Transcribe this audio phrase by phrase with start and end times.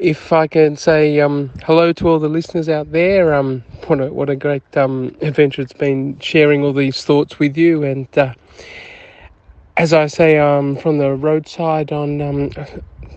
[0.00, 4.10] If I can say um, hello to all the listeners out there, um, what a,
[4.12, 7.84] what a great um, adventure it's been sharing all these thoughts with you.
[7.84, 8.32] And uh,
[9.76, 12.50] as I say, um, from the roadside on um,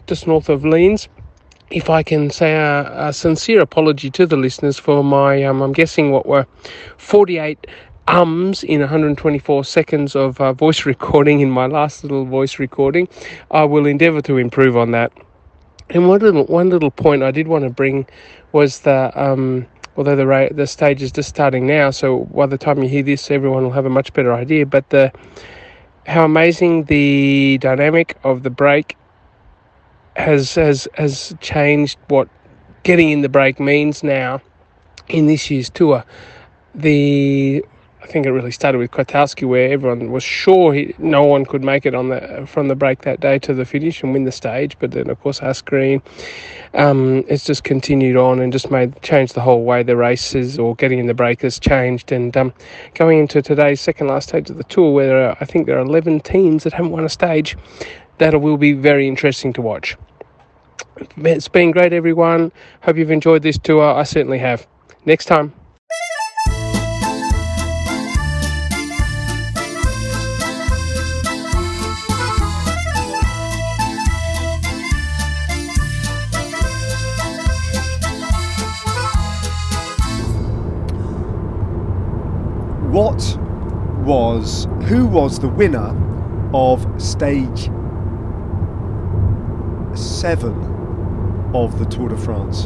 [0.07, 1.07] just north of Leans,
[1.71, 5.73] if I can say a, a sincere apology to the listeners for my, um, I'm
[5.73, 6.45] guessing what were
[6.97, 7.65] 48
[8.09, 13.07] ums in 124 seconds of uh, voice recording in my last little voice recording.
[13.51, 15.13] I will endeavour to improve on that.
[15.89, 18.07] And one little one little point I did want to bring
[18.51, 22.57] was that um, although the ra- the stage is just starting now, so by the
[22.57, 24.65] time you hear this, everyone will have a much better idea.
[24.65, 25.11] But the
[26.05, 28.97] how amazing the dynamic of the break
[30.15, 32.27] has has has changed what
[32.83, 34.41] getting in the break means now
[35.09, 36.03] in this year's tour.
[36.75, 37.63] The
[38.03, 41.63] I think it really started with Kwiatkowski, where everyone was sure he, no one could
[41.63, 44.31] make it on the from the break that day to the finish and win the
[44.31, 44.77] stage.
[44.77, 46.01] But then, of course, Asgreen,
[46.73, 50.75] um, it's just continued on and just made changed the whole way the races or
[50.75, 52.11] getting in the break has changed.
[52.11, 52.53] And um,
[52.93, 55.81] going into today's second last stage of the tour, where uh, I think there are
[55.81, 57.55] 11 teams that haven't won a stage,
[58.17, 59.95] that will be very interesting to watch.
[61.17, 62.51] It's been great, everyone.
[62.81, 63.81] Hope you've enjoyed this tour.
[63.81, 64.67] I certainly have.
[65.05, 65.53] Next time.
[82.93, 83.39] What
[84.05, 85.89] was who was the winner
[86.53, 87.63] of stage
[89.97, 90.53] seven
[91.55, 92.65] of the Tour de France?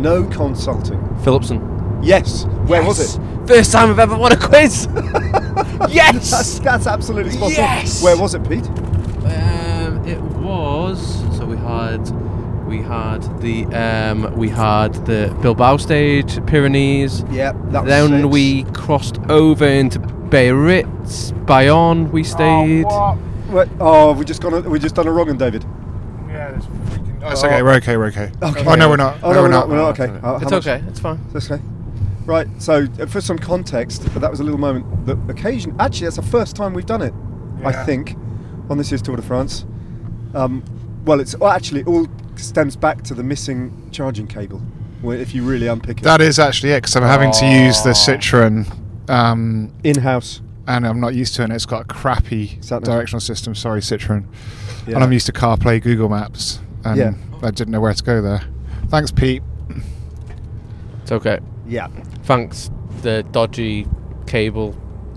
[0.00, 0.98] No consulting.
[1.22, 1.60] Philipsen.
[2.02, 2.44] Yes.
[2.66, 3.20] Where was it?
[3.46, 4.88] First time I've ever won a quiz.
[4.92, 6.58] That's, yes.
[6.58, 7.50] that's absolutely spot on.
[7.52, 8.02] Yes!
[8.02, 8.66] Where was it, Pete?
[8.66, 11.20] Um, it was.
[11.36, 12.04] So we had,
[12.72, 17.22] we had the, um, we had the Bilbao stage, Pyrenees.
[17.30, 18.32] Yeah, that was Then six.
[18.32, 22.10] we crossed over into Biarritz, Bayonne.
[22.10, 22.86] We stayed.
[22.88, 23.12] Oh,
[23.50, 23.68] what?
[23.68, 23.68] What?
[23.78, 24.64] oh, we just gone.
[24.70, 25.66] We just done a wrong one, David.
[26.28, 27.20] Yeah, that's freaking.
[27.22, 27.62] Oh, it's okay.
[27.62, 27.98] We're okay.
[27.98, 28.32] We're okay.
[28.42, 28.64] Okay.
[28.66, 29.18] Oh no, we're not.
[29.22, 29.68] Oh no, we're not.
[29.68, 30.00] We're not.
[30.00, 30.10] Okay.
[30.26, 30.82] Uh, it's much- okay.
[30.88, 31.20] It's fine.
[31.34, 31.62] It's okay.
[32.24, 32.48] Right.
[32.56, 34.86] So, uh, for some context, that was a little moment.
[35.04, 35.76] The occasion.
[35.78, 37.12] Actually, that's the first time we've done it.
[37.64, 38.16] I think
[38.70, 39.66] on this year's Tour de France.
[40.34, 40.64] Um,
[41.04, 42.06] well, it's well, actually all
[42.36, 44.58] stems back to the missing charging cable.
[45.00, 47.82] Where if you really unpick it, That is actually it because I'm having to use
[47.82, 48.66] the Citroen,
[49.10, 50.40] um, in-house.
[50.68, 51.46] and I'm not used to it.
[51.46, 52.84] and It's got a crappy Sat nav.
[52.84, 53.54] directional system.
[53.54, 54.24] Sorry, Citroen.
[54.86, 54.94] Yeah.
[54.94, 57.12] And I'm used to CarPlay, Google Maps, and Yeah.
[57.42, 58.42] I didn't know where to go there.
[58.88, 59.42] Thanks, Pete.
[61.02, 61.40] It's okay.
[61.66, 61.88] Yeah.
[62.24, 62.70] Thanks
[63.02, 63.86] the dodgy
[64.26, 64.76] cable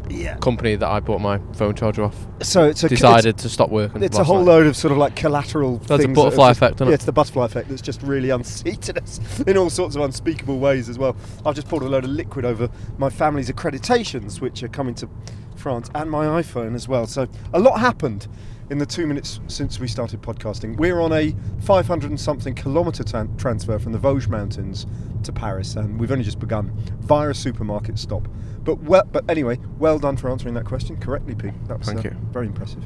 [0.09, 0.37] Yeah.
[0.37, 4.03] company that I bought my phone charger off So it's a decided to stop working.
[4.03, 4.45] It's, it's a whole night.
[4.45, 5.77] load of sort of like collateral.
[5.79, 6.95] That's a butterfly just- effect, isn't Yeah, it?
[6.95, 10.89] it's the butterfly effect that's just really unseated us in all sorts of unspeakable ways
[10.89, 11.15] as well.
[11.45, 15.09] I've just poured a load of liquid over my family's accreditations, which are coming to
[15.55, 17.07] France, and my iPhone as well.
[17.07, 18.27] So a lot happened
[18.69, 20.75] in the two minutes since we started podcasting.
[20.77, 24.85] We're on a 500 and something kilometre tan- transfer from the Vosges Mountains
[25.23, 28.27] to Paris, and we've only just begun via a supermarket stop.
[28.65, 31.53] But well, but anyway, well done for answering that question correctly, Pete.
[31.67, 32.15] That was Thank uh, you.
[32.31, 32.83] very impressive.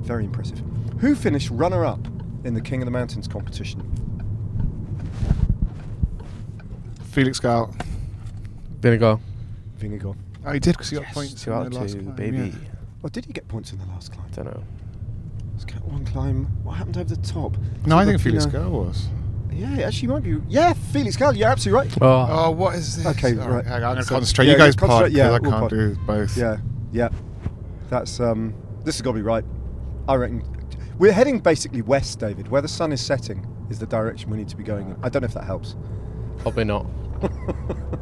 [0.00, 0.62] Very impressive.
[1.00, 2.06] Who finished runner-up
[2.44, 3.82] in the King of the Mountains competition?
[7.10, 7.74] Felix Gall.
[8.80, 9.18] Vinegar.
[9.78, 10.16] Vingegaard.
[10.46, 11.44] Oh, he did because he got Yes, points.
[11.44, 12.36] two in out the last two, climb, baby.
[12.38, 12.52] yeah.
[13.04, 14.26] Oh, did he get points in the last climb?
[14.32, 14.62] I don't know.
[15.52, 16.44] Let's get one climb.
[16.62, 17.56] What happened over the top?
[17.86, 19.08] No, I think Felix know- Gal was.
[19.52, 20.36] Yeah, actually, might be.
[20.48, 21.34] Yeah, Felix Gall.
[21.36, 21.98] You're absolutely right.
[22.02, 23.06] Oh, Oh, what is this?
[23.06, 23.64] Okay, All right.
[23.64, 24.46] hang on, I'm going to So- concentrate.
[24.46, 25.70] yeah, you guys yeah, pod, concentrate, yeah, I we'll can't pod.
[25.70, 26.36] do both.
[26.36, 26.56] Yeah,
[26.92, 27.08] yeah.
[27.90, 28.54] That's um.
[28.84, 29.44] This has got to be right.
[30.08, 30.42] I reckon.
[30.98, 32.48] We're heading basically west, David.
[32.48, 34.96] Where the sun is setting is the direction we need to be going in.
[35.02, 35.76] I don't know if that helps.
[36.38, 36.86] probably not.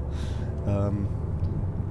[0.66, 1.08] Um,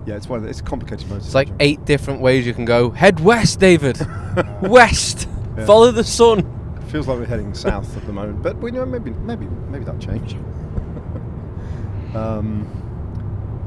[0.05, 0.37] yeah, it's one.
[0.37, 1.19] Of the, it's a complicated motor.
[1.23, 2.89] It's like eight different ways you can go.
[2.91, 3.97] Head west, David.
[4.61, 5.27] west.
[5.57, 5.65] Yeah.
[5.65, 6.41] Follow the sun.
[6.89, 9.99] Feels like we're heading south at the moment, but we know maybe maybe maybe that'll
[9.99, 10.35] change.
[12.15, 12.67] um,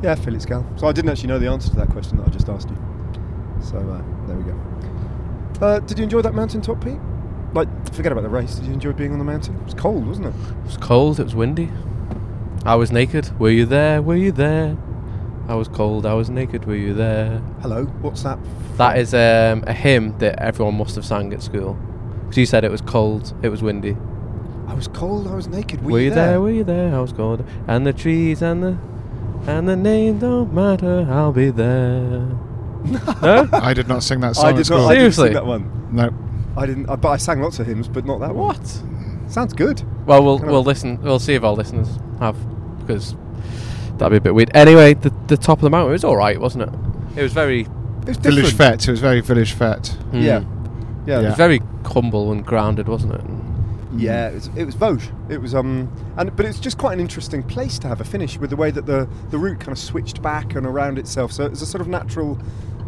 [0.03, 0.65] yeah, Felix Gall.
[0.77, 2.77] So I didn't actually know the answer to that question that I just asked you.
[3.63, 4.59] So uh, there we go.
[5.61, 6.99] Uh, did you enjoy that mountaintop, Pete?
[7.53, 8.57] Like, forget about the race.
[8.57, 9.57] Did you enjoy being on the mountain?
[9.57, 10.35] It was cold, wasn't it?
[10.35, 11.19] It was cold.
[11.19, 11.71] It was windy.
[12.65, 13.39] I was naked.
[13.41, 14.01] Were you there?
[14.01, 14.77] Were you there?
[15.49, 16.07] I was cold.
[16.07, 16.67] I was naked.
[16.67, 17.43] Were you there?
[17.63, 18.39] Hello, what's that?
[18.77, 21.79] That is um, a hymn that everyone must have sang at school.
[22.29, 23.33] Because you said it was cold.
[23.43, 23.97] It was windy.
[24.67, 25.27] I was cold.
[25.29, 25.83] I was naked.
[25.83, 26.41] Were, Were you there?
[26.41, 26.95] Were you there?
[26.95, 27.45] I was cold.
[27.67, 28.79] And the trees and the
[29.47, 31.07] and the name don't matter.
[31.11, 32.29] I'll be there.
[33.23, 33.49] no?
[33.53, 34.79] I did not sing that song I at did school.
[34.83, 34.91] not.
[34.91, 35.27] I didn't Seriously?
[35.29, 35.89] sing that one.
[35.91, 36.13] No.
[36.57, 36.89] I didn't.
[36.91, 38.49] I, but I sang lots of hymns, but not that one.
[38.59, 38.83] What?
[39.31, 39.83] Sounds good.
[40.07, 41.01] Well, we'll Kinda- we'll listen.
[41.03, 41.89] We'll see if our listeners
[42.19, 42.37] have
[42.81, 43.15] because
[43.97, 44.51] that'd be a bit weird.
[44.55, 47.19] Anyway, the the top of the mountain it was all right, wasn't it?
[47.19, 47.69] It was very It
[48.09, 48.81] was Village different.
[48.83, 48.89] Fete.
[48.89, 49.97] It was very Village Fete.
[50.13, 50.43] mm, Yeah.
[51.07, 51.21] Yeah.
[51.21, 53.23] It was very humble and grounded, wasn't it?
[53.97, 55.31] Yeah, it was, it was Vosges.
[55.31, 58.39] It was um, and but it's just quite an interesting place to have a finish
[58.39, 61.33] with the way that the the route kind of switched back and around itself.
[61.33, 62.39] So it was a sort of natural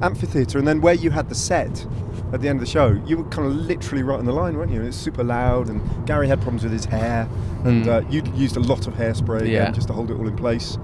[0.02, 1.86] amphitheatre, and then where you had the set
[2.32, 4.56] at the end of the show, you were kind of literally right on the line,
[4.56, 4.78] weren't you?
[4.78, 7.28] And it's super loud, and Gary had problems with his hair,
[7.64, 7.88] and Mm.
[8.06, 9.70] uh, you used a lot of hairspray Yeah.
[9.72, 10.78] just to hold it all in place.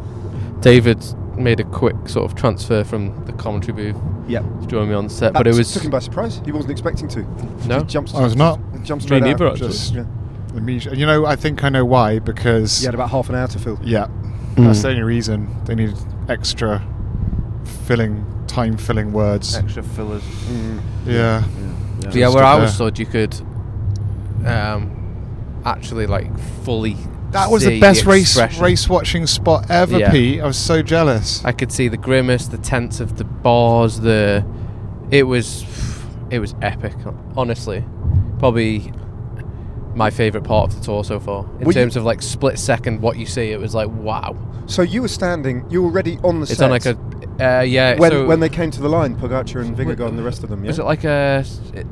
[0.61, 1.05] David
[1.37, 5.09] made a quick sort of transfer from the commentary booth Yeah, to join me on
[5.09, 6.41] set, that but it was took him by surprise.
[6.45, 7.23] He wasn't expecting to.
[7.67, 7.79] no.
[7.81, 8.59] He jumped, I was not.
[8.85, 9.39] Jumped straight Me out.
[9.39, 9.69] neither, actually.
[9.69, 10.05] Just- Yeah.
[10.57, 12.19] Immediate- And you know, I think I know why.
[12.19, 13.79] Because He had about half an hour to fill.
[13.83, 14.07] yeah,
[14.57, 14.83] that's Mm.
[14.83, 15.99] the only reason they needed
[16.29, 16.83] extra
[17.85, 19.55] filling time filling words.
[19.57, 20.23] extra fillers.
[20.23, 20.81] Mm.
[21.07, 21.43] Yeah.
[21.43, 21.49] So
[22.05, 22.75] yeah, Just where I was there.
[22.91, 23.35] stood, you could
[24.47, 24.91] um,
[25.65, 26.31] actually like
[26.65, 26.97] fully.
[27.37, 28.63] That was the best race expression.
[28.63, 30.11] race watching spot ever, Yeah.
[30.11, 30.41] Pete.
[30.41, 31.45] I was so jealous.
[31.45, 34.45] I could see the grimace, the tense of the bars, the.
[35.11, 35.65] It was,
[36.31, 36.95] it was epic.
[37.37, 37.85] Honestly,
[38.39, 38.93] probably
[39.95, 41.45] my favorite part of the tour so far.
[41.61, 44.37] In Were you- terms of like split second, what you see, it was like wow.
[44.67, 45.65] So you were standing.
[45.71, 46.65] You were already on the It's set.
[46.65, 46.99] on like a,
[47.41, 47.97] uh, yeah.
[47.99, 50.51] when so when they came to the line, Pogacar and Vingegaard and the rest of
[50.51, 50.65] them.
[50.65, 50.69] Yeah.
[50.71, 51.45] was it like a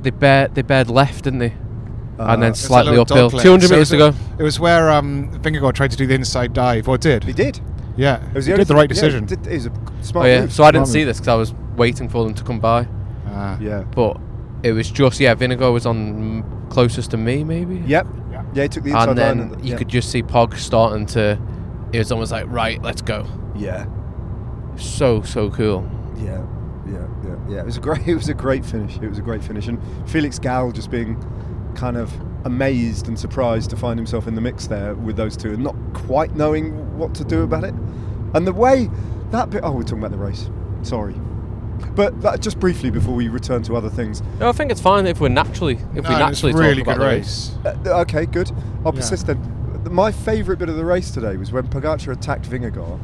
[0.02, 1.54] they bared they bared left, didn't they?
[2.18, 3.30] Uh, and then slightly uphill.
[3.30, 4.12] 200 So meters to go.
[4.38, 7.24] It was where um, Vingegaard tried to do the inside dive, or did.
[7.24, 7.60] he did.
[7.96, 9.46] Yeah, It was he the did the right thing- yeah, decision.
[9.50, 10.40] it was a Oh yeah.
[10.42, 10.52] move.
[10.52, 12.86] So I didn't see this because I was waiting for them to come by.
[13.28, 13.56] Ah.
[13.60, 13.82] yeah.
[13.94, 14.18] But
[14.62, 15.34] it was just yeah.
[15.34, 17.76] Vinegar was on closest to me maybe.
[17.86, 18.06] Yep.
[18.32, 18.44] Yeah.
[18.54, 19.08] Yeah, he took the inside dive.
[19.08, 19.64] and then line.
[19.64, 19.76] you yeah.
[19.78, 21.38] could just see Pog starting to.
[21.92, 23.26] It was almost like right, let's go.
[23.56, 23.86] Yeah.
[24.76, 25.88] So so cool.
[26.16, 26.44] Yeah.
[26.86, 27.06] Yeah.
[27.24, 27.36] Yeah.
[27.48, 27.58] Yeah.
[27.60, 28.06] It was a great.
[28.08, 28.96] It was a great finish.
[28.98, 29.78] It was a great finish, and
[30.08, 31.16] Felix Gall just being
[31.74, 32.12] kind of
[32.44, 35.76] amazed and surprised to find himself in the mix there with those two, and not
[35.92, 37.74] quite knowing what to do about it.
[38.34, 38.90] And the way
[39.30, 39.62] that bit.
[39.64, 40.48] Oh, we're talking about the race.
[40.82, 41.14] Sorry.
[41.96, 45.06] But that, just briefly before we return to other things, No, I think it's fine
[45.06, 47.16] if we're naturally if No, we it was naturally a really talk about good the
[47.16, 47.56] race.
[47.64, 48.50] Uh, okay, good.
[48.84, 49.00] I'll Yeah.
[49.00, 49.82] persist then.
[49.90, 52.98] My favourite bit of the race today was when Pogacar attacked Vingegaard,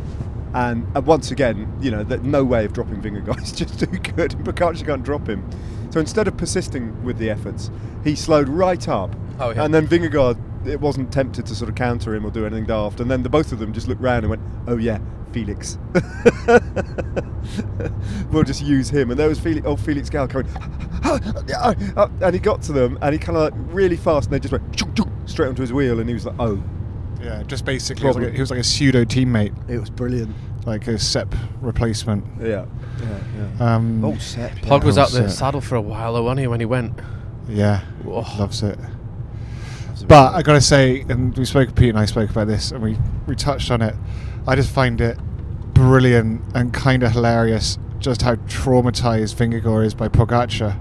[0.54, 3.38] and, and once again, you know, that no way of dropping Vingegaard.
[3.40, 5.44] He's just too good, and Pogacar can't drop him.
[5.90, 7.70] So instead of persisting with the efforts,
[8.04, 9.64] he slowed right up, Oh, yeah.
[9.64, 13.00] and then Vingegaard it wasn't tempted to sort of counter him or do anything daft,
[13.00, 14.98] and then the both of them just looked round and went, "Oh yeah,
[15.32, 15.78] Felix."
[18.30, 20.48] we'll just use him, and there was Felix, oh Felix Gall coming,
[22.22, 24.52] and he got to them, and he kind of like really fast, and they just
[24.52, 26.62] went chunk, chunk, straight onto his wheel, and he was like, "Oh,
[27.22, 29.90] Yeah, just basically, he was, like a, he was like a pseudo teammate, it was
[29.90, 30.34] brilliant."
[30.66, 32.24] Like a Sepp replacement.
[32.40, 32.66] Yeah,
[33.00, 33.18] yeah,
[33.58, 33.74] yeah.
[33.76, 34.52] Um, oh, Sepp.
[34.56, 34.86] Pog yeah.
[34.86, 36.92] was Oh, out the saddle for a while, though, wasn't he, when he went?
[37.48, 38.20] yeah, Whoa.
[38.38, 38.78] loves it.
[40.06, 42.96] But I gotta say, and we spoke, Pete and I spoke about this, and we,
[43.26, 43.94] we touched on it.
[44.46, 45.18] I just find it
[45.74, 50.76] brilliant and kind of hilarious just how traumatized Vingegaard is by Pogacar.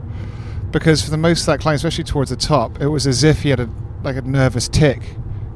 [0.71, 3.41] Because for the most of that climb, especially towards the top, it was as if
[3.41, 3.69] he had a
[4.03, 5.01] like a nervous tick,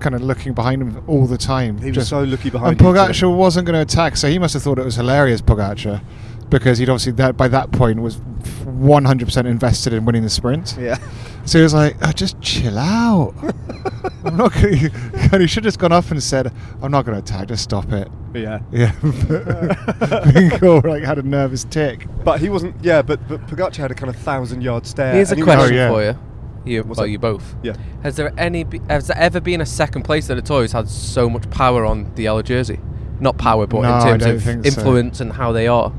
[0.04, 1.78] kind of looking behind him all the time.
[1.80, 2.74] He was just- so looking behind.
[2.74, 2.84] him, too.
[2.86, 6.02] Pogacar wasn't going to attack, so he must have thought it was hilarious, Pogacar,
[6.50, 8.18] because he'd obviously that by that point was
[8.66, 10.78] 100% invested in winning the sprint.
[10.80, 10.98] Yeah.
[11.46, 13.34] So he was like, oh, "Just chill out.
[14.24, 14.92] I'm not going." to
[15.34, 17.50] And he should have just gone up and said, "I'm not going to attack.
[17.50, 18.60] Just stop it." Yeah.
[18.72, 18.92] Yeah.
[19.02, 22.08] Vingegaard like had a nervous tick.
[22.24, 22.76] But he wasn't.
[22.84, 25.14] Yeah, but but Pogacar had a kind of thousand yard stare.
[25.14, 25.90] Here's a and he was- question Oh, yeah.
[25.90, 26.18] for you.
[26.66, 27.12] You, What's well, that?
[27.12, 27.56] you both.
[27.64, 27.76] Yeah.
[28.04, 28.66] Has there any?
[28.90, 31.86] Has there ever been a second place at a tour who's had so much power
[31.86, 32.80] on the yellow jersey?
[33.20, 34.70] Not power, but No, in terms of think so.
[34.80, 35.92] influence and how they are.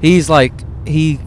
[0.00, 0.52] He's like
[0.86, 1.18] he.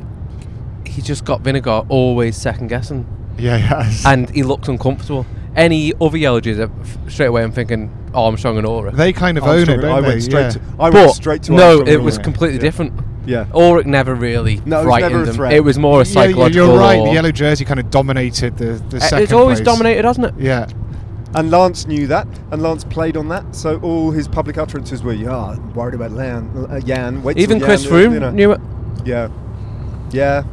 [0.86, 3.08] He just got Vinegar always second guessing,
[3.40, 4.06] Yeah, yes.
[4.06, 5.26] and he looked uncomfortable.
[5.56, 6.68] Any other yellow jersey, uh,
[7.10, 8.96] straight away I'm thinking Armstrong and Ullrich.
[8.96, 10.08] they kind of Armstrong- own it, don't I they?
[10.10, 10.50] went straight yeah.
[10.52, 10.60] to.
[10.80, 11.52] I but went straight to.
[11.54, 12.62] no, Armstrong it and was completely Yeah.
[12.62, 12.94] different.
[13.26, 13.46] Yeah.
[13.54, 15.34] Ullrich never really No, it was frightened never a him.
[15.36, 15.54] threat.
[15.54, 16.68] It was more a Yeah, you're- psychological.
[16.70, 17.04] You're right.
[17.04, 19.24] The yellow jersey kind of dominated the the Uh, second.
[19.24, 19.66] It's always place.
[19.66, 20.34] dominated, hasn't it?
[20.38, 20.66] Yeah.
[21.36, 23.56] And Lance knew that, and Lance played on that.
[23.56, 27.58] So all his public utterances were, "Yeah, I'm worried about Lan, uh, Jan." Wait Even
[27.60, 28.62] Jan, Chris Froome you know." knew it.
[29.04, 29.30] Yeah,
[30.12, 30.44] yeah.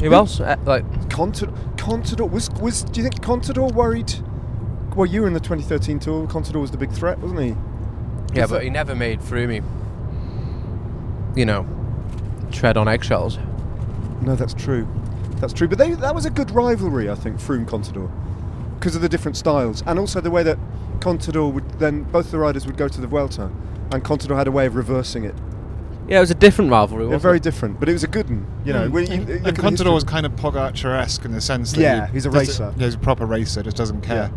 [0.00, 0.38] Who else?
[0.38, 2.82] Uh, like Contador, Contador was was.
[2.84, 4.12] Do you think Contador worried?
[4.94, 6.26] Well, you were in the 2013 tour.
[6.26, 7.56] Contador was the big threat, wasn't he?
[8.34, 9.60] yeah, Is but that- he never made through me.
[11.34, 11.66] You know,
[12.56, 13.38] tread on eggshells.
[14.22, 14.88] No, that's true.
[15.36, 15.68] That's true.
[15.68, 18.10] But they, that was a good rivalry, I think, Froome Contador,
[18.78, 20.58] because of the different styles and also the way that
[21.00, 23.50] Contador would then both the riders would go to the Vuelta,
[23.92, 25.34] and Contador had a way of reversing it.
[26.08, 27.02] Yeah, it was a different rivalry.
[27.04, 27.42] Yeah, Wasn't very it?
[27.42, 28.46] different, but it was a good one.
[28.64, 28.92] You know, Mm.
[28.92, 32.06] when you, and, you and Contador was kind of Pogacar-esque in the sense that Yeah,
[32.06, 32.72] he he's a racer.
[32.76, 33.62] yeah, he's a proper racer.
[33.62, 34.30] Just doesn't care.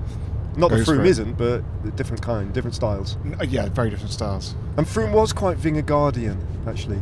[0.57, 1.09] not that goes for Froome it.
[1.11, 3.17] isn't, but a different kind, different styles.
[3.23, 4.55] N- Yeah, very different styles.
[4.77, 6.35] And Froome was quite Vingegaardian,
[6.67, 6.99] actually,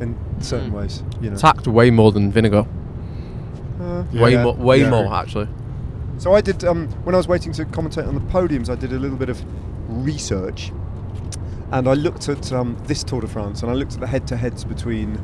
[0.00, 0.74] in certain Mm.
[0.74, 1.02] ways.
[1.20, 2.66] You know, Attacked way more than Vinegar.
[3.80, 4.54] Uh, way yeah, more.
[4.54, 4.90] Way yeah.
[4.90, 5.48] more actually.
[6.18, 8.70] So I did um, when I was waiting to commentate on the podiums.
[8.70, 9.42] I did a little bit of
[9.88, 10.72] research,
[11.72, 14.64] and I looked at um, this Tour de France, and I looked at the head-to-heads
[14.64, 15.18] between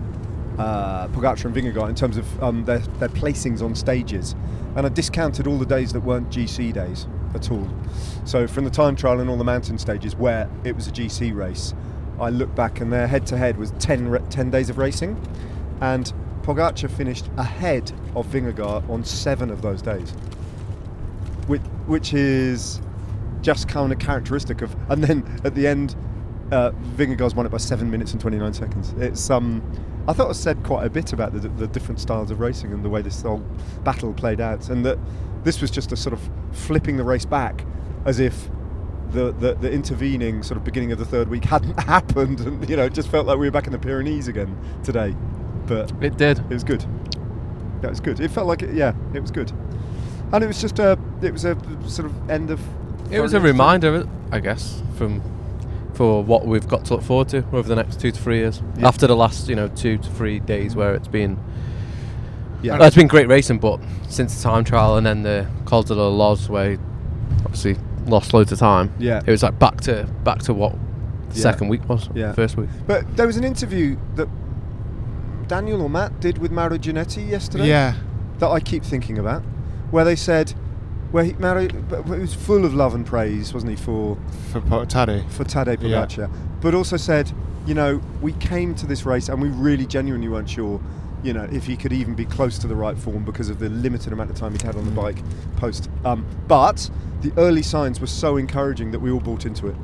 [0.59, 4.35] uh, Pogacar and Vingegaard in terms of um, their, their placings on stages,
[4.77, 7.67] and I discounted all the days that weren't GC days at all.
[8.27, 11.35] So from the time trial and all the mountain stages where it was a GC
[11.35, 11.73] race,
[12.21, 15.21] I looked back and their head-to-head was 10, 10 days of racing,
[15.81, 20.15] and Pogacar finished ahead of Vingegaard on seven of those days
[21.47, 22.81] which, which is
[23.41, 24.75] just kind of characteristic of.
[24.91, 25.97] And then at the end,
[26.51, 28.95] uh, Vingegaard's won it by seven minutes and 29 seconds.
[28.99, 29.63] It's um,
[30.07, 32.85] I thought I said quite a bit about the, the different styles of racing and
[32.85, 33.43] the way this whole
[33.85, 34.99] battle played out, and that
[35.45, 37.65] this was just a sort of flipping the race back,
[38.05, 38.49] as if.
[39.13, 42.77] The, the, the intervening sort of beginning of the third week hadn't happened, and you
[42.77, 45.15] know, it just felt like we were back in the Pyrenees again today.
[45.67, 46.39] But It did.
[46.39, 46.83] it was good.
[47.83, 48.21] Yeah, it was good.
[48.21, 48.75] It felt like it.
[48.75, 49.53] Yeah, it was good.
[50.33, 50.99] And it was just a.
[51.21, 52.61] It was a sort of end of.
[53.11, 55.21] It was a reminder, I guess, from
[55.93, 58.63] for what we've got to look forward to over the next two to three years.
[58.79, 58.89] Yeah.
[58.89, 61.39] After the last, you know, two to three days where it's been,
[62.63, 62.79] Yeah.
[62.79, 63.79] well, it's been great racing, but
[64.09, 66.79] since the time trial and then the Col de la Loz, where
[67.45, 68.93] obviously lost loads of time.
[68.99, 69.21] Yeah.
[69.27, 70.73] it was like back to back to what
[71.31, 71.43] the Yeah.
[71.43, 72.09] second week was.
[72.15, 72.33] Yeah.
[72.33, 72.69] first week.
[72.87, 74.29] But there was an interview that
[75.49, 77.69] Daniel or Matt did with Mauro Gianetti yesterday.
[77.69, 77.95] Yeah.
[78.39, 79.43] That I keep thinking about,
[79.91, 80.51] where they said,
[81.11, 84.17] where he, Mauro, but he was full of love and praise, wasn't he, for
[84.51, 85.29] For Po- Tadej.
[85.31, 86.05] for Tadej Yeah.
[86.07, 86.31] Pogacar,
[86.61, 87.31] but also said,
[87.67, 90.81] you know, we came to this race and we really genuinely weren't sure,
[91.23, 93.69] you know, if he could even be close to the right form because of the
[93.69, 95.19] limited amount of time he'd had on the bike
[95.57, 95.89] post.
[96.05, 96.91] Um, but
[97.23, 99.77] the early signs were so encouraging that we all bought into it.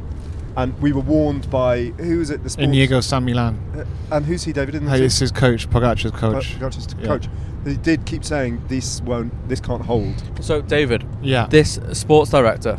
[0.57, 2.43] And we were warned by who was it?
[2.43, 3.61] The sports, Inigo San Milan.
[3.77, 4.75] Uh, and who's he, David?
[4.75, 6.55] In the Hey, this is coach, Pogacar's coach.
[6.59, 7.07] Pogacar's Yeah.
[7.07, 7.29] coach.
[7.65, 10.15] He did keep saying this won't, this can't hold.
[10.41, 11.47] So David, Yeah.
[11.47, 12.79] this sports director.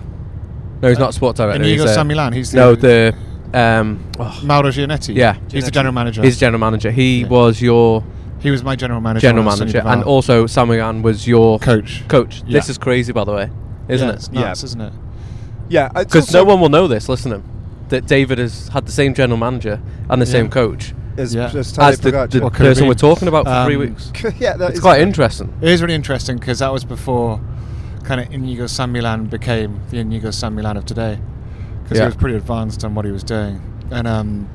[0.82, 1.62] No, he's not a sports director.
[1.62, 2.34] Inigo he's, uh, San Milan.
[2.34, 3.16] He's the, no the
[3.54, 4.00] um.
[4.20, 5.16] oh, Mauro Gianetti.
[5.16, 5.38] Yeah.
[5.50, 6.22] He's the general manager.
[6.22, 6.92] He's general manager.
[6.92, 7.28] He Yeah.
[7.28, 8.04] was your
[8.40, 9.22] he was my general manager.
[9.28, 10.14] general when I was manager, and Duval.
[10.14, 12.04] also San Milan was your coach.
[12.08, 12.42] coach.
[12.46, 12.54] Yeah.
[12.60, 13.50] This is crazy, by the way,
[13.88, 14.16] isn't yeah, it?
[14.16, 14.52] It's Yeah.
[14.52, 14.94] isn't it?
[15.70, 17.08] Yeah, Because no one will know this.
[17.10, 17.44] Listen to him.
[17.90, 19.80] That David has had the same general manager
[20.10, 20.32] and the Yeah.
[20.32, 21.46] same coach as, Yeah.
[21.54, 24.12] as Tadej as the, the What person we're talking about for three Um, weeks.
[24.40, 25.54] yeah, that It's is- quite interesting.
[25.62, 27.40] It is really interesting because that was before
[28.04, 31.20] kind of Inigo San Milan became the Inigo San Milan of today.
[31.84, 32.04] Because Yeah.
[32.06, 33.62] he was pretty advanced on what he was doing.
[33.92, 34.48] And um,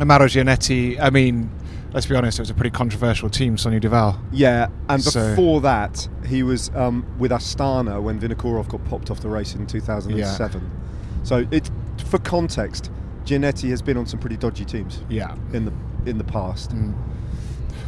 [0.00, 1.50] Amaro Gianetti, I mean,
[1.94, 4.18] let's be honest, it was a pretty controversial team, Saunier Duval.
[4.32, 9.20] Yeah, and So- before that, he was um, with Astana when Vinokurov got popped off
[9.20, 10.70] the race in 2007.
[11.24, 11.70] So it,
[12.06, 12.90] for context,
[13.24, 15.34] Gianetti has been on some pretty dodgy teams Yeah.
[15.52, 15.72] in the
[16.04, 16.70] in the past.
[16.74, 16.94] Mm.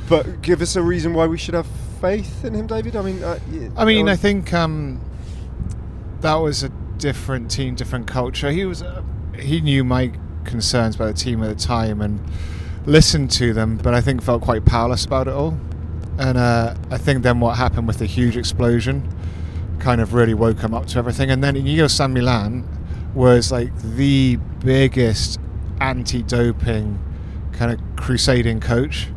[0.08, 1.66] But give us a reason why we should have
[2.00, 2.94] faith in him, David.
[2.94, 3.38] I mean, uh,
[3.76, 5.00] I mean, I think um,
[6.20, 6.68] that was a
[6.98, 8.50] different team, different culture.
[8.52, 9.02] He was, uh,
[9.36, 10.12] he knew my
[10.44, 12.20] concerns about the team at the time and
[12.86, 15.58] listened to them, but I think felt quite powerless about it all.
[16.18, 19.08] And uh, I think then what happened with the huge explosion
[19.78, 21.30] kind of really woke him up to everything.
[21.30, 22.66] And then Inigo San Milan
[23.14, 25.38] was like the biggest
[25.80, 26.98] anti-doping
[27.52, 29.08] kind of crusading coach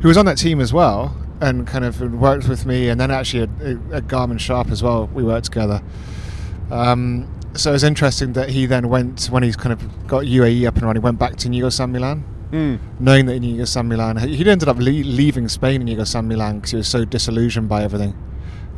[0.00, 3.10] who was on that team as well and kind of worked with me and then
[3.10, 3.48] actually at,
[3.92, 5.82] at Garmin Sharp as well we worked together
[6.70, 10.66] um, so it was interesting that he then went when he's kind of got UAE
[10.66, 12.78] up and running went back to Inigo San Milan Mm.
[13.00, 16.70] knowing that Inigo San Milan he ended up le- leaving Spain Inigo San Milan because
[16.70, 18.14] he was so disillusioned by everything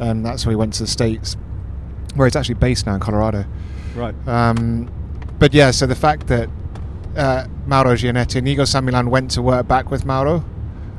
[0.01, 1.37] and that's why he went to the States
[2.15, 3.45] where he's actually based now in Colorado
[3.95, 4.15] right.
[4.27, 4.89] um,
[5.39, 6.49] but yeah, so the fact that
[7.17, 10.45] uh, Mauro Gianetti and Inigo San Milan went to work back with Mauro,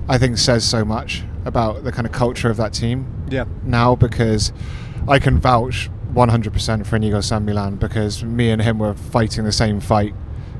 [0.07, 3.45] I think says so much about the kind of culture of that team Yeah.
[3.63, 4.53] now because
[5.07, 9.51] I can vouch 100% for Inigo San Milan because me and him were fighting the
[9.51, 10.13] same fight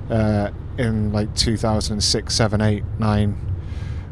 [0.09, 3.37] uh, in like 2006, 7, 8, 9.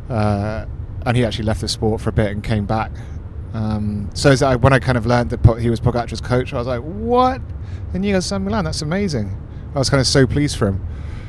[0.10, 0.66] Uh,
[1.06, 2.92] and he actually left the sport for a bit and came back.
[3.54, 6.58] Um, so as I, when I kind of learned that he was Pogacar's coach, I
[6.58, 7.42] was like, "What?
[7.94, 8.66] And you Inigo San Milan?
[8.66, 9.36] That's amazing!"
[9.74, 10.86] I was kind of so pleased for him.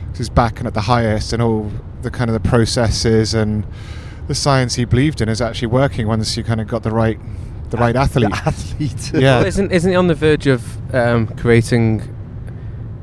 [0.08, 1.70] 'Cause He's back and at the highest, and all
[2.02, 3.64] the kind of the processes and
[4.26, 7.18] the science he believed in is actually working once you kind of got the right,
[7.70, 8.30] the right athlete.
[8.30, 9.12] The athlete.
[9.14, 9.38] Yeah.
[9.38, 12.02] Well, isn't isn't he on the verge of um, creating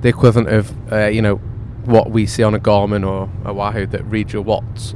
[0.01, 1.39] the equivalent of uh, you know
[1.87, 4.95] what we see on a Garmin or a Wahoo that reads your watts,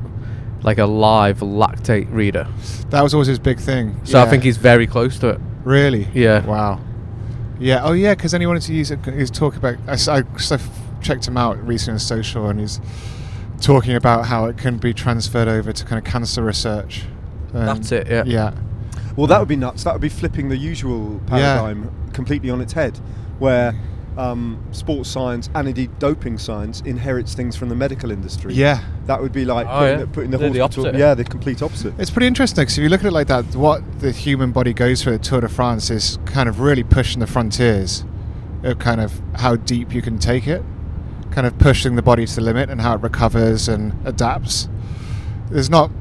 [0.63, 2.47] like a live lactate reader?
[2.89, 3.99] That was always his big thing.
[4.03, 5.41] So I think he's very close to it.
[5.63, 6.07] Really?
[6.13, 6.45] Yeah.
[6.45, 6.81] Wow.
[7.59, 7.83] Yeah.
[7.83, 8.15] Oh, yeah.
[8.15, 8.99] Because then he wanted to use it.
[9.05, 9.77] He's talking about.
[9.87, 12.79] i've checked him out recently on social, and he's
[13.61, 17.03] talking about how it can be transferred over to kind of cancer research.
[17.53, 18.23] Um, That's it, yeah.
[18.25, 18.53] Yeah.
[19.15, 19.83] Well, that would be nuts.
[19.83, 22.97] That would be flipping the usual paradigm completely on its head,
[23.37, 23.73] where
[24.19, 28.53] um, sports science and indeed doping science inherits things from the medical industry.
[28.53, 28.83] Yeah.
[29.05, 30.05] That would be like Oh, putting, yeah.
[30.05, 30.95] the, putting the They're the opposite.
[30.95, 31.93] yeah, the complete opposite.
[31.97, 34.73] It's pretty interesting because if you look at it like that, what the human body
[34.73, 38.03] goes through at Tour de France is kind of really pushing the frontiers
[38.63, 40.61] of kind of how deep you can take it,
[41.31, 44.67] kind of pushing the body to the limit and how it recovers and adapts.
[45.49, 45.91] There's not,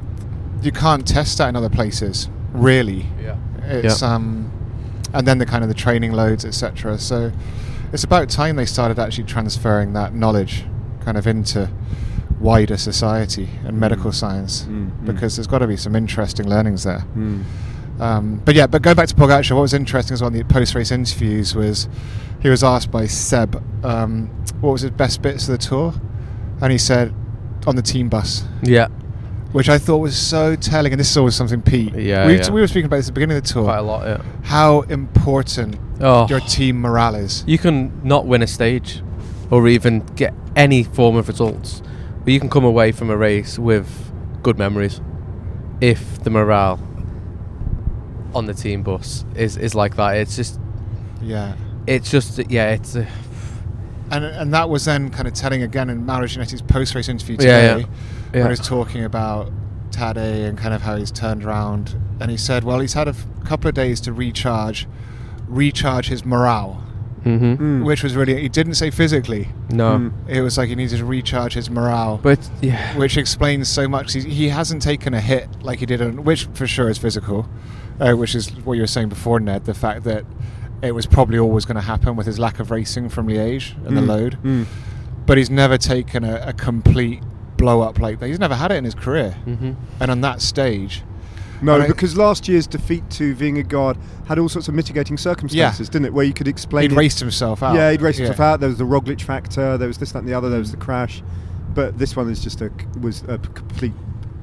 [0.61, 3.07] you can't test that in other places, really.
[3.23, 3.37] Yeah.
[3.63, 4.51] It's um,
[5.15, 6.99] and then the kind of the training loads, etc.
[6.99, 7.31] So
[7.93, 10.65] it's about time they started actually transferring that knowledge
[11.01, 11.71] kind of into
[12.41, 15.05] wider society and medical science Mm, mm.
[15.07, 17.05] because there's got to be some interesting learnings there.
[17.17, 17.43] Mm.
[18.01, 20.45] Um, but yeah, but going back to Pogacar, what was interesting as well in the
[20.45, 21.89] post-race interviews was
[22.41, 24.29] he was asked by Seb um,
[24.61, 25.95] what was his best bits of the tour,
[26.61, 27.13] and he said
[27.67, 28.87] on the team bus, Yeah.
[29.53, 30.93] Which I thought was so telling.
[30.93, 31.95] And this is always something, Pete.
[31.95, 32.51] Yeah, we, yeah.
[32.51, 33.65] we were speaking about this at the beginning of the tour.
[33.65, 34.07] Quite a lot.
[34.07, 34.23] Yeah.
[34.45, 36.27] How important Oh.
[36.29, 37.43] your team morale is.
[37.47, 39.03] You can not win a stage,
[39.51, 41.83] or even get any form of results,
[42.25, 44.13] but you can come away from a race with
[44.43, 45.01] good memories,
[45.81, 46.79] if the morale
[48.35, 50.17] on the team bus is is like that.
[50.19, 50.61] It's just
[51.23, 51.55] Yeah.
[51.87, 53.07] it's just yeah it's uh,
[54.11, 57.67] And and that was then kind of telling again in Mauro Gianetti's post-race interview today,
[57.67, 57.75] yeah.
[57.77, 57.85] where
[58.35, 58.43] Yeah.
[58.45, 59.51] he was talking about
[59.91, 63.11] Tadej and kind of how he's turned around, and he said, well, he's had a
[63.11, 64.87] f- couple of days to recharge,
[65.47, 66.75] recharge his morale,
[67.25, 67.85] hmm Mm.
[67.85, 68.41] which was really.
[68.41, 69.49] He didn't say physically.
[69.71, 70.13] no, Mm.
[70.29, 72.19] It was like he needed to recharge his morale.
[72.23, 74.13] but yeah, which explains so much.
[74.15, 77.49] He, he hasn't taken a hit like he did, on, which for sure is physical,
[78.01, 79.65] uh, which is what you were saying before, Ned.
[79.65, 80.25] The fact that
[80.83, 83.97] it was probably always going to happen with his lack of racing from Liège and
[83.97, 84.07] the Mm.
[84.07, 84.67] load, Mm.
[85.27, 87.23] but he's never taken a, a complete
[87.57, 88.29] blow up like that.
[88.29, 91.03] He's never had it in his career, hmm and on that stage,
[91.61, 93.97] No, And I- because last year's defeat to Vingegaard
[94.29, 96.15] had all sorts of mitigating circumstances, didn't it?
[96.15, 97.75] Where you could explain he'd it- raced himself out.
[97.75, 98.27] Yeah, he'd raced Yeah.
[98.27, 98.61] himself out.
[98.61, 99.77] There was the Roglic factor.
[99.77, 100.49] There was this, that, and the other.
[100.51, 101.21] There was the crash.
[101.75, 103.93] But this one is just a was a p- complete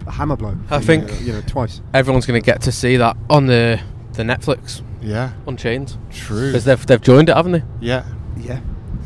[0.09, 0.57] hammer blow.
[0.69, 1.79] I for think- Vingegaard, you know twice.
[1.93, 3.79] everyone's gonna get to see that on the
[4.13, 6.47] the Netflix Yeah, Unchained true.
[6.47, 7.63] because they've they've joined it, haven't they?
[7.79, 8.03] Yeah,
[8.37, 8.59] Yeah.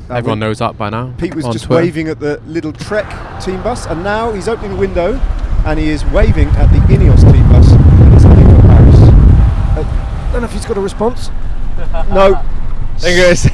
[0.09, 1.13] Everyone knows that by now.
[1.19, 1.83] Pete was on just Twitter.
[1.83, 3.05] waving at the little Trek
[3.43, 5.13] team bus, and now he's opening the window,
[5.67, 7.67] and he is waving at the Ineos team bus.
[7.69, 8.95] that is heading for Paris.
[9.77, 11.29] Uh, don't know if he's got a response.
[12.09, 12.41] no.
[12.97, 13.45] Think it is.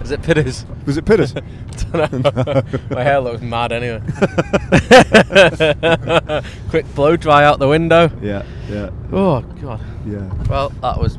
[0.00, 0.64] Is it Pitters?
[0.86, 1.34] Was it Pitters?
[1.94, 4.00] My hair looks mad anyway.
[6.70, 8.10] Quick blow dry out the window.
[8.22, 9.80] yeah, yeah, Oh god.
[10.06, 10.32] yeah.
[10.48, 11.18] Well, that was.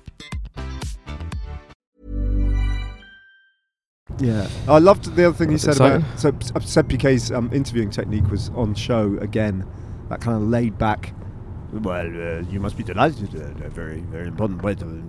[4.19, 6.01] Yeah, I loved the other thing you said exciting.
[6.01, 9.65] about so Seb Piquet's um, interviewing technique was on show again.
[10.09, 11.13] That kind of laid back.
[11.71, 13.33] Well, uh, you must be delighted.
[13.35, 15.03] Uh, a very, very important way to,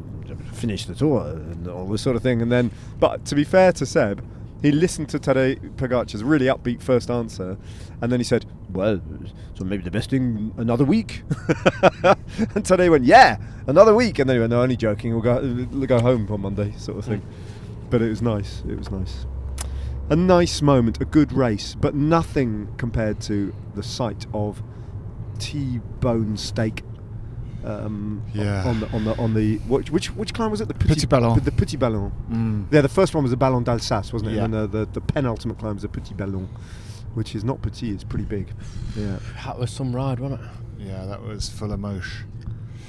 [0.53, 2.41] finish the tour and all this sort of thing.
[2.41, 4.25] And then, but to be fair to Seb,
[4.63, 7.59] he listened to Tadej Pogacar's really upbeat first answer,
[8.01, 9.03] and then he said, "Well,
[9.55, 11.23] so maybe the best thing another week."
[12.05, 15.13] and Tadej went, "Yeah, another week." And then he went, "No, only joking.
[15.13, 15.41] We'll go,
[15.73, 17.23] we'll go home on Monday," sort of thing
[17.93, 18.63] but it was nice.
[18.69, 19.27] It was nice.
[20.11, 24.61] A nice moment, a good race, but nothing compared to the sight of
[25.39, 26.83] T-bone steak.
[27.65, 28.67] Um, Yeah.
[28.67, 30.67] On the on the on the which which which climb was it?
[30.69, 31.39] The Petit Ballon.
[31.45, 32.11] The Petit Ballon.
[32.31, 32.67] Mm.
[32.73, 34.35] Yeah, the first one was the Ballon d'Alsace, wasn't it?
[34.37, 34.45] Yeah.
[34.47, 36.49] And the, the the penultimate climb was the Petit Ballon.
[37.15, 37.91] which is not petit.
[37.91, 38.47] It's pretty big.
[38.97, 40.47] Yeah, That was some ride, wasn't it?
[40.89, 42.23] Yeah, that was full of mosh.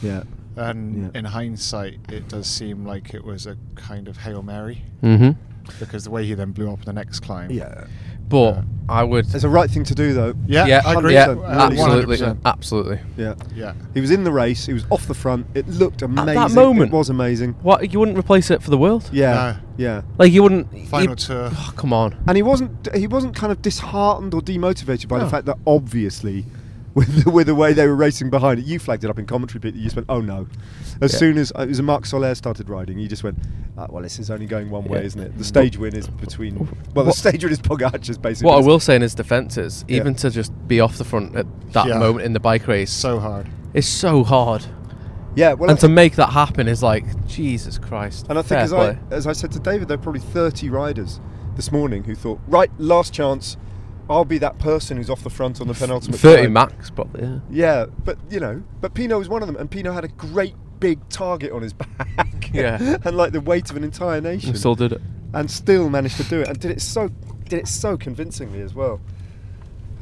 [0.02, 0.24] yeah.
[0.56, 1.20] And Yeah.
[1.20, 5.32] in hindsight, it does seem like it was a kind of hail mary Mm-hmm.
[5.80, 7.50] because the way he then blew up on the next climb.
[7.52, 7.86] Yeah.
[8.30, 8.62] But Yeah.
[8.90, 9.34] I would.
[9.34, 10.34] It's a right thing to do, though.
[10.48, 11.14] yeah, yeah, I agree.
[11.14, 12.38] yeah, absolutely, 100%.
[12.46, 13.00] absolutely.
[13.18, 13.36] Yeah.
[13.56, 14.66] Yeah, He was in the race.
[14.66, 15.46] He was off the front.
[15.54, 16.36] It looked amazing.
[16.36, 16.92] that moment.
[16.92, 17.54] it was amazing.
[17.62, 19.10] What you wouldn't replace it for the world?
[19.14, 19.56] Yeah, No.
[19.78, 20.02] yeah.
[20.18, 20.68] Like you wouldn't.
[20.88, 21.50] final you- tour.
[21.52, 22.16] Oh, come on.
[22.28, 22.94] And he wasn't.
[22.96, 26.46] He wasn't kind of disheartened or demotivated by the fact that obviously,
[26.96, 29.26] with the, with the way they were racing behind it, you flagged it up in
[29.26, 29.60] commentary.
[29.60, 30.48] But you just went, "Oh no!"
[31.02, 31.20] As Yeah.
[31.20, 33.38] soon as uh, it was Marc Soler started riding, you just went,
[33.78, 35.06] ah, "Well, this is only going one way, Yeah.
[35.06, 36.68] isn't it?" The stage win is between.
[36.94, 38.50] Well, the stage win is Pogacar's basically.
[38.52, 39.98] What I will say in his defence is, Yeah.
[39.98, 41.98] even to just be off the front at that Yeah.
[42.00, 43.48] moment in the bike race, So hard.
[43.74, 44.66] It's so hard.
[45.36, 48.28] Yeah, well, I and to think- make that happen is like Jesus Christ.
[48.30, 49.00] And I think, as play.
[49.12, 51.20] I, as I said to David, there are probably 30 riders
[51.56, 53.58] this morning who thought, right, last chance,
[54.10, 56.20] I'll be that person who's off the front on the penultimate.
[56.20, 57.24] thirty climb." max probably.
[57.24, 57.40] Yeah.
[57.50, 60.56] Yeah, but you know, but Pinot was one of them, and Pinot had a great
[60.80, 62.50] big target on his back.
[62.54, 62.98] Yeah.
[63.06, 65.02] and like the weight of an entire nation, He still did it.
[65.34, 67.10] and still managed to do it, and did it so,
[67.48, 69.00] did it so convincingly as well.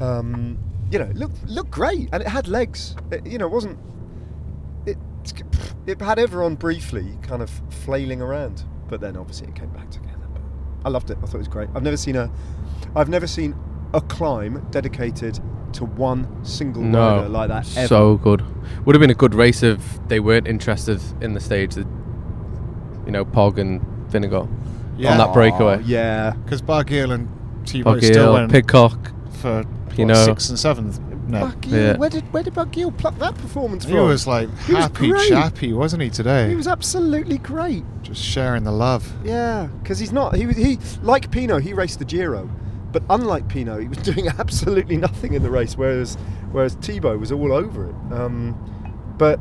[0.00, 0.58] Um,
[0.90, 2.96] you know, it looked looked great, and it had legs.
[3.10, 3.78] It, you know, it wasn't.
[4.86, 4.98] It
[5.86, 10.18] it had everyone briefly kind of flailing around, but then obviously it came back together.
[10.84, 11.18] I loved it.
[11.22, 11.68] I thought it was great.
[11.76, 12.30] I've never seen a,
[12.96, 13.54] I've never seen
[13.94, 15.38] a climb dedicated
[15.74, 17.88] to one single No, rider like that ever.
[17.88, 18.42] so good.
[18.84, 21.74] Would have been a good race if they weren't interested in the stage.
[21.74, 21.86] That,
[23.06, 24.46] you know, Pog and Vinegar
[24.96, 25.12] Yeah.
[25.12, 25.76] on that breakaway.
[25.78, 26.32] Oh, yeah.
[26.44, 27.28] Because Barguil and
[27.66, 29.12] Thibaut Pog still Hill, went Pidcock.
[29.40, 29.64] for
[29.96, 30.14] you know.
[30.24, 31.00] sixth and seventh.
[31.28, 31.96] No, Buck Yeah.
[31.96, 33.94] Where did where did Barguil pluck that performance from?
[33.94, 35.28] he was like He happy great.
[35.28, 36.48] chappy, wasn't he today?
[36.48, 37.84] He was absolutely great.
[38.02, 39.10] just sharing the love.
[39.24, 40.34] Yeah, because he's not.
[40.36, 41.62] He was- he like Pinot.
[41.62, 42.50] He raced the Giro,
[42.92, 45.76] but unlike Pinot, he was doing absolutely nothing in the race.
[45.76, 46.16] Whereas
[46.50, 47.94] whereas Thibaut was all over it.
[48.12, 48.56] Um,
[49.18, 49.38] but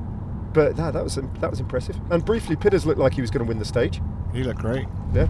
[0.53, 1.95] but no, that was that was impressive.
[2.09, 4.01] And briefly, Pitters looked like he was going to win the stage.
[4.33, 5.27] He looked great, Yeah,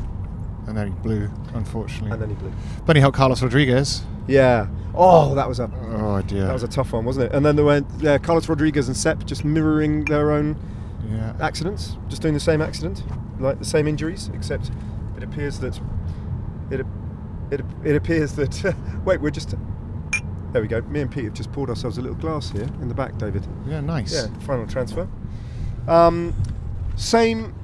[0.68, 2.12] and then he blew, unfortunately.
[2.12, 2.52] and then he blew.
[2.86, 4.04] Then he helped Carlos Rodriguez.
[4.28, 4.68] Yeah.
[4.94, 6.46] Oh, that was a Oh dear.
[6.46, 7.36] that was a tough one, wasn't it?
[7.36, 10.56] And then there went yeah, Carlos Rodriguez and Sepp just mirroring their own
[11.10, 11.34] yeah.
[11.40, 13.04] accidents, just doing the same accident,
[13.40, 14.70] like the same injuries, except
[15.18, 15.80] it appears that
[16.70, 16.86] it
[17.52, 19.56] it, it appears that wait, we're just
[20.52, 20.82] there we go.
[20.82, 23.48] Me and Pete have just poured ourselves a little glass here in the back, David.
[23.66, 24.14] Yeah, nice.
[24.14, 25.08] Yeah, final transfer.
[25.88, 26.34] Um,
[26.96, 27.56] same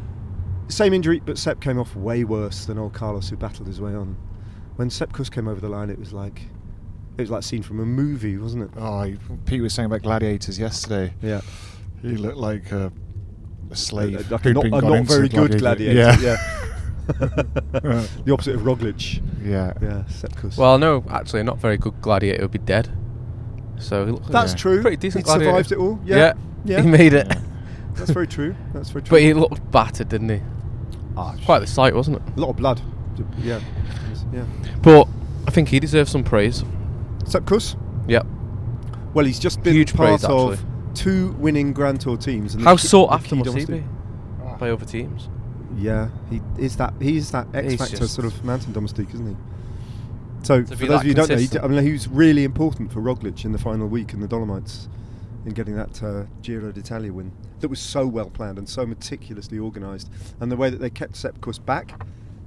[0.70, 3.94] same injury, but Sepp came off way worse than old Carlos, who battled his way
[3.94, 4.18] on.
[4.76, 6.44] When Sepp Kuss came over the line, it was like
[7.18, 8.70] it was like scene from a movie, wasn't it?
[8.78, 9.12] Oh,
[9.46, 11.14] Pete was saying about gladiators yesterday.
[11.22, 11.42] Yeah,
[12.02, 12.92] He looked like a,
[13.72, 14.30] a slave.
[14.30, 15.98] like a not, a not very good gladiator.
[15.98, 16.20] Yeah.
[16.20, 16.54] yeah.
[17.08, 19.22] the opposite of Roglic.
[19.44, 19.74] yeah.
[19.82, 20.58] Yeah, Sepp Kuss.
[20.58, 22.90] Well, no, actually, not very good gladiator would be dead.
[23.80, 24.58] So he looked That's Yeah.
[24.58, 24.82] true.
[24.82, 25.52] Pretty decent He gladiator.
[25.52, 26.00] survived it all.
[26.06, 26.16] Yeah.
[26.18, 26.34] Yeah,
[26.66, 26.82] Yeah.
[26.82, 27.28] he made it.
[27.30, 27.40] Yeah.
[27.96, 28.56] That's very true.
[28.74, 29.16] That's very true.
[29.16, 30.42] but he looked battered, didn't he?
[31.16, 32.24] Ah, Quite the sight, wasn't it?
[32.36, 32.82] a lot of blood.
[33.42, 33.60] Yeah.
[34.34, 34.44] Yeah.
[34.82, 35.08] But
[35.48, 36.64] I think he deserves some praise.
[37.26, 37.76] Sepp Kuss.
[38.08, 38.26] Yep.
[39.14, 40.68] Well, he's just been Huge part praise, of actually.
[40.94, 42.54] two winning Grand Tour teams.
[42.54, 43.84] And How the key- sought the after key must he domestic-
[44.46, 45.30] be by other teams?
[45.76, 46.94] Yeah, he is that.
[47.02, 49.36] He is that X He's factor sort of mountain domestique, isn't he?
[50.44, 51.62] So, for those of you who don't know, he, consistent.
[51.62, 54.28] d- I mean, he was really important for Roglic in the final week in the
[54.28, 54.88] Dolomites
[55.46, 57.32] in getting that uh, Giro d'Italia win.
[57.60, 61.16] That was so well planned and so meticulously organised, and the way that they kept
[61.16, 62.00] Sepp Kuss back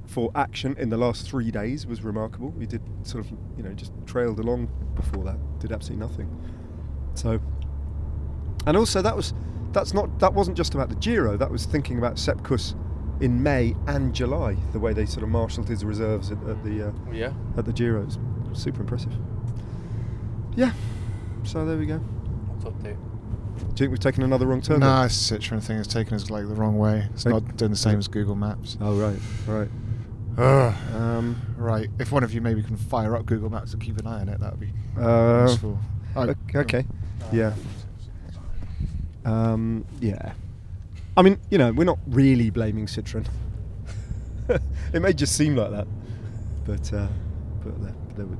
[0.07, 2.55] for action in the last three days was remarkable.
[2.59, 6.53] He did sort of, you know, just trailed along before that, did absolutely nothing.
[7.15, 7.41] So,
[8.67, 9.35] and also that was
[9.73, 11.37] that's not that wasn't just about the Giro.
[11.37, 12.75] That was thinking about Sepp Kuss
[13.21, 14.57] in May and July.
[14.73, 17.33] The way they sort of marshalled his reserves at, at the uh, Yeah.
[17.57, 18.19] at the Giro was
[18.53, 19.13] super impressive.
[20.57, 20.73] Yeah.
[21.45, 21.99] So there we go.
[21.99, 22.97] What's up, dude?
[23.59, 24.81] Do you think we've taken another wrong turn?
[24.81, 27.09] Nah, this Citroen thing has taken us like the wrong way.
[27.15, 28.77] It's Like- not doing the same as Google Maps.
[28.81, 29.69] Oh right, right.
[30.39, 30.75] Ugh.
[30.95, 31.91] Um, right.
[31.99, 34.29] If one of you maybe can fire up Google Maps and keep an eye on
[34.29, 35.79] it, that would be uh, useful.
[36.17, 36.85] I- o- okay.
[37.33, 37.53] Yeah.
[39.25, 40.33] Um, yeah.
[41.21, 43.27] I mean, you know, we're not really blaming Citroen.
[44.95, 45.87] it may just seem like that,
[46.65, 47.07] but uh,
[47.63, 48.37] but there, there, we,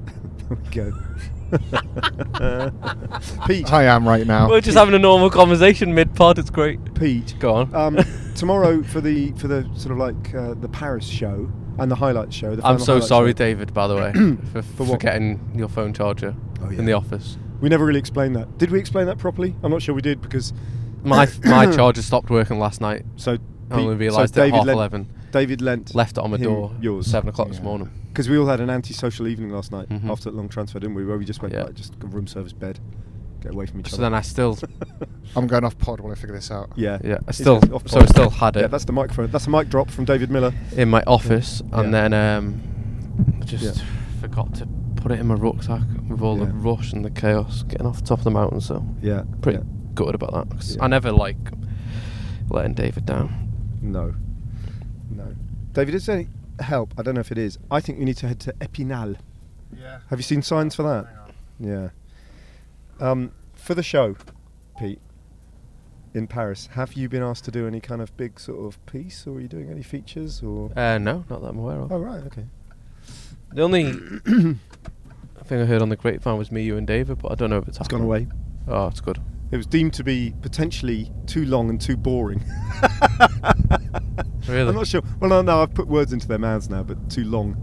[0.49, 0.91] there we go.
[3.47, 4.49] Pete, I am right now.
[4.49, 6.39] We're just having a normal conversation mid pod.
[6.39, 6.95] It's great.
[6.95, 7.35] Pete.
[7.39, 7.75] Go on.
[7.75, 7.99] Um,
[8.35, 12.35] tomorrow for the for the sort of like uh, the Paris show and the highlights
[12.35, 12.57] show.
[12.57, 13.35] The I'm so sorry, show.
[13.35, 13.75] David.
[13.75, 14.13] By the way,
[14.53, 14.93] for, For what?
[15.03, 16.79] forgetting your phone charger Oh, yeah.
[16.79, 17.37] in the office.
[17.61, 18.57] We never really explained that.
[18.57, 19.55] Did we explain that properly?
[19.63, 20.55] I'm not sure we did because
[21.03, 23.05] My my charger stopped working last night.
[23.17, 23.39] so
[23.71, 25.09] I only Pete- realised so at David half lent, eleven.
[25.33, 26.73] David lent Left it on my door.
[26.81, 27.07] yours.
[27.07, 27.89] Seven o'clock this morning.
[28.09, 30.11] because we all had an antisocial evening last night Mhm.
[30.11, 31.05] after that long transfer, didn't we?
[31.07, 31.63] Where we just went Yeah.
[31.65, 32.81] like just room service bed,
[33.41, 33.97] get away from each So other.
[33.99, 34.59] So then I still,
[35.37, 36.71] I'm going off pod while I figure this out.
[36.75, 39.31] yeah, yeah, I He's still, off so I still had Yeah, it that's the microphone.
[39.31, 40.53] That's a mic drop from David Millar.
[40.77, 42.09] in my office, and Yeah.
[42.09, 42.61] then um,
[43.41, 43.83] I just Yeah.
[44.21, 47.87] forgot to put it in my rucksack with all the rush and the chaos getting
[47.87, 48.61] off the top of the mountain.
[48.61, 49.65] So Yeah, pretty yeah.
[49.95, 50.51] Gutted about that.
[50.57, 50.85] 'cause Yeah.
[50.85, 51.37] I never like
[52.49, 53.53] letting David down.
[53.83, 54.15] No,
[55.11, 55.35] no.
[55.73, 56.29] David, is there any
[56.61, 56.93] help?
[56.99, 57.59] I don't know if it is.
[57.71, 59.17] I think you need to head to Epinal.
[59.77, 60.01] Yeah.
[60.09, 61.07] Have you seen signs for that?
[61.59, 61.91] Yeah.
[63.01, 64.17] Um, for the show,
[64.79, 65.01] Pete,
[66.13, 69.27] in Paris, have you been asked to do any kind of big sort of piece,
[69.27, 70.71] or are you doing any features, or?
[70.77, 71.93] Uh, no, not that I'm aware of.
[71.93, 72.47] oh right, okay.
[73.53, 73.93] The only
[75.45, 77.59] thing I heard on the grapevine was me, you, and David, but I don't know
[77.59, 78.27] if it's It's gone away.
[78.69, 79.19] Oh, it's good.
[79.51, 82.43] It was deemed to be potentially too long and too boring.
[84.49, 84.69] Really?
[84.69, 85.03] I'm not sure.
[85.21, 87.57] Well, no, no, I've put words into their mouths now, but too long.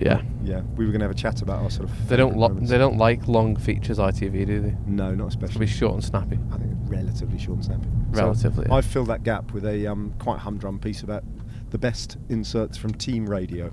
[0.00, 0.22] Yeah.
[0.42, 2.08] Yeah, we were going to have a chat about our sort of.
[2.08, 2.36] They don't.
[2.36, 2.70] Lo- moments.
[2.70, 3.98] they don't like long features.
[3.98, 4.74] ITV, do they?
[4.86, 6.38] No, not It'll be short and snappy.
[6.52, 7.88] I think it's relatively short and snappy.
[8.14, 8.74] So Relatively, yeah.
[8.74, 11.24] I've filled that gap with a um, quite humdrum piece about
[11.70, 13.72] the best inserts from Team Radio.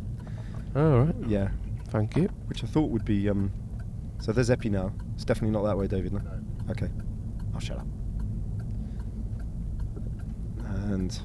[0.75, 1.15] Oh, right.
[1.27, 1.49] Yeah,
[1.89, 2.29] Thank you.
[2.45, 3.29] which I thought would be.
[3.29, 3.51] Um,
[4.19, 4.91] so there's Epinal.
[5.15, 6.13] It's definitely not that way, David.
[6.13, 6.21] No.
[6.69, 6.89] Okay,
[7.59, 7.87] I'll shut up.
[10.85, 11.19] And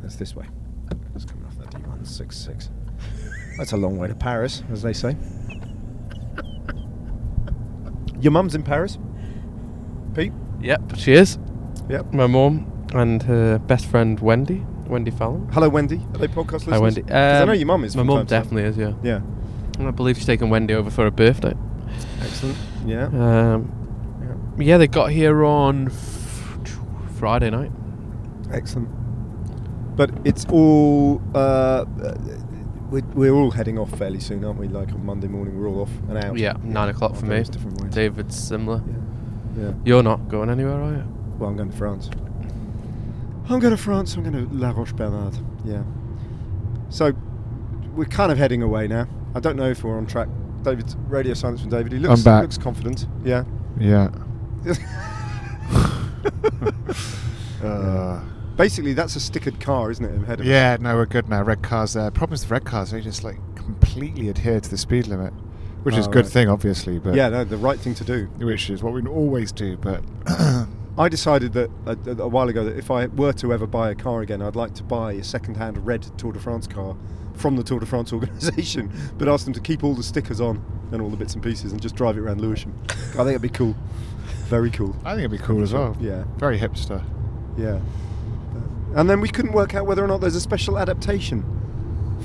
[0.00, 0.46] that's this way.
[1.16, 2.68] It's coming off that D166.
[3.58, 5.16] That's a long way to Paris, as they say.
[8.20, 8.98] Your mum's in Paris,
[10.14, 10.32] Pete.
[10.60, 11.38] Yep, she is.
[11.88, 12.12] Yep.
[12.12, 15.48] My mum and her best friend Wendy, Wendy Fallon.
[15.50, 15.96] Hello, Wendy.
[16.14, 16.74] Are they podcast listeners?
[16.74, 17.02] Hi, Wendy.
[17.02, 17.96] 'Cause I Um, know your mum is.
[17.96, 18.42] My mum time to time.
[18.44, 18.76] definitely is.
[18.76, 18.92] Yeah.
[19.02, 19.20] Yeah.
[19.80, 21.54] And I believe she's taking Wendy over for her birthday.
[22.20, 22.56] Excellent.
[22.86, 23.06] Yeah.
[23.06, 23.72] Um,
[24.58, 24.64] yeah.
[24.64, 26.58] yeah, they got here on f-
[27.18, 27.72] Friday night.
[28.52, 28.88] Excellent.
[29.96, 31.20] But it's all.
[31.34, 31.84] Uh,
[32.90, 34.68] we're, we're all heading off fairly soon, aren't we?
[34.68, 36.36] Like on Monday morning, we're all off and out.
[36.38, 37.42] Yeah, nine o'clock for me.
[37.42, 37.94] Different ways.
[37.94, 38.82] David's similar.
[39.56, 39.64] Yeah.
[39.64, 39.72] yeah.
[39.84, 41.04] You're not going anywhere, are you?
[41.38, 42.10] Well, I'm going to France.
[43.48, 44.14] I'm going to France.
[44.14, 45.36] I'm going to La Roche Bernard.
[45.64, 45.82] Yeah.
[46.90, 47.12] So
[47.94, 49.08] we're kind of heading away now.
[49.34, 50.28] I don't know if we're on track.
[50.62, 51.92] David's radio silence from David.
[51.92, 52.42] He looks I'm back.
[52.42, 53.06] looks confident.
[53.24, 53.44] Yeah.
[53.78, 54.10] Yeah.
[54.66, 54.74] Uh,
[57.62, 58.20] Uh,
[58.56, 60.14] Basically, that's a stickered car, isn't it?
[60.22, 60.46] Ahead of us?
[60.46, 61.42] yeah, no, we're good now.
[61.42, 62.10] Red cars there.
[62.10, 65.32] Problem with red cars they just like completely adhere to the speed limit,
[65.84, 66.32] which is Oh, a good right.
[66.32, 66.98] thing, obviously.
[66.98, 68.26] But Yeah, no, the right thing to do.
[68.38, 69.76] which is what we always do.
[69.78, 70.02] But
[70.98, 73.94] I decided that a, a while ago that if I were to ever buy a
[73.94, 76.96] car again, I'd like to buy a second-hand red Tour de France car
[77.34, 80.62] from the Tour de France organisation, but ask them to keep all the stickers on
[80.92, 82.74] and all the bits and pieces and just drive it around Lewisham.
[82.88, 82.92] I
[83.24, 83.74] think it'd be cool.
[84.52, 84.94] Very cool.
[85.02, 85.96] I think it'd be cool as well.
[85.98, 87.02] Yeah, Very hipster.
[87.56, 87.80] yeah.
[88.94, 91.42] And then we couldn't work out whether or not there's a special adaptation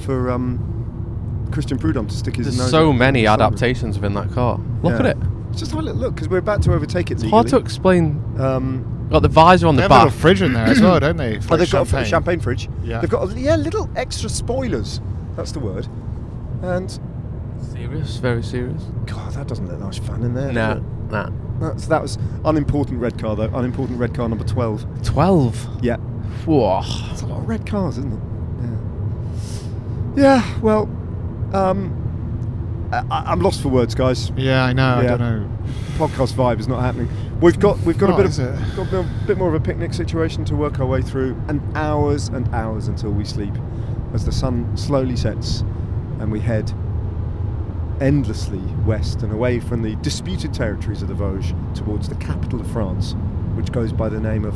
[0.03, 3.33] for um, Christian Prudhomme to stick his There's nose so in many the sunroof.
[3.35, 4.59] adaptations within that car.
[4.83, 4.99] Look Yeah.
[4.99, 5.17] at it.
[5.53, 8.21] Just have a little look because we're about to overtake it It's hard to explain.
[8.37, 10.03] Um, Got the visor on They the have a back.
[10.07, 11.39] little fridge in there as well, don't they?
[11.39, 12.05] For Oh, they've got a champagne.
[12.09, 12.67] champagne fridge.
[12.83, 12.99] Yeah.
[12.99, 14.99] They've got yeah little extra spoilers.
[15.37, 15.87] That's the word.
[16.61, 16.99] And
[17.71, 18.83] Serious, very serious.
[19.05, 20.51] God, that doesn't look nice fun in there.
[20.51, 21.11] Nah, does it?
[21.11, 21.29] nah.
[21.59, 23.49] That's, that was unimportant red car though.
[23.53, 24.85] Unimportant red car number twelve.
[25.03, 25.67] Twelve.
[25.81, 25.97] Yeah,
[26.45, 26.81] Whoa.
[27.07, 28.19] that's a lot of red cars, isn't it?
[30.15, 30.41] Yeah.
[30.41, 30.59] Yeah.
[30.59, 30.83] Well,
[31.53, 34.31] um, I, I'm lost for words, guys.
[34.35, 34.97] Yeah, I know.
[34.97, 35.49] I don't know.
[35.97, 37.09] Podcast vibe is not happening.
[37.41, 39.93] We've got we've got Not, a bit of got a bit more of a picnic
[39.93, 43.53] situation to work our way through, and hours and hours until we sleep,
[44.13, 45.61] as the sun slowly sets,
[46.19, 46.71] and we head
[48.01, 52.69] endlessly west and away from the disputed territories of the Vosges towards the capital of
[52.71, 53.13] France,
[53.55, 54.55] which goes by the name of